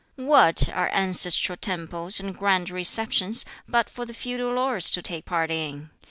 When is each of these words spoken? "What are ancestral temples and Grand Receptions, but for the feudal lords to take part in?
"What 0.15 0.67
are 0.67 0.89
ancestral 0.89 1.57
temples 1.57 2.19
and 2.19 2.35
Grand 2.35 2.71
Receptions, 2.71 3.45
but 3.67 3.87
for 3.87 4.03
the 4.03 4.15
feudal 4.15 4.51
lords 4.55 4.89
to 4.89 5.01
take 5.03 5.25
part 5.25 5.51
in? 5.51 5.91